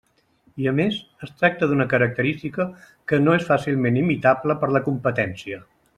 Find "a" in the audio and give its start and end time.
0.71-0.71